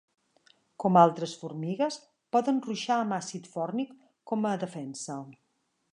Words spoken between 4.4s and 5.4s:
a defensa.